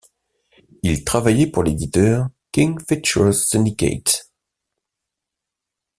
[0.81, 4.31] Il travaillait pour l'éditeur King Features Syndicate.